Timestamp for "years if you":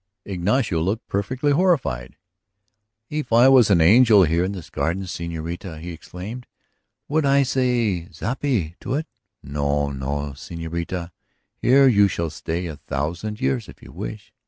13.41-13.91